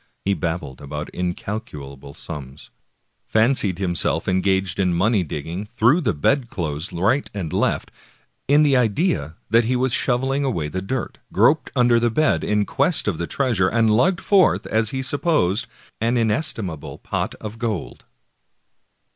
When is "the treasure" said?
13.19-13.69